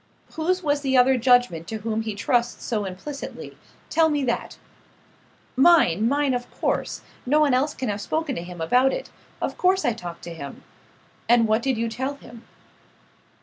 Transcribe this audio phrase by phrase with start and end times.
[0.33, 3.55] "Whose was the other judgment to whom he trusts so implicitly?
[3.91, 4.57] Tell me that."
[5.55, 7.01] "Mine, mine, of course.
[7.23, 9.11] No one else can have spoken to him about it.
[9.43, 10.63] Of course I talked to him."
[11.29, 12.47] "And what did you tell him?"